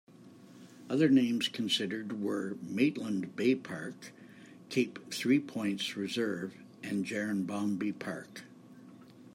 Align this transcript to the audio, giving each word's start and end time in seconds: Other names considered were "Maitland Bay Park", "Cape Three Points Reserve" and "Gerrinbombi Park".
Other 0.89 1.09
names 1.09 1.47
considered 1.47 2.19
were 2.23 2.57
"Maitland 2.63 3.35
Bay 3.35 3.53
Park", 3.53 4.11
"Cape 4.69 4.97
Three 5.13 5.37
Points 5.39 5.95
Reserve" 5.95 6.55
and 6.81 7.05
"Gerrinbombi 7.05 7.99
Park". 7.99 8.41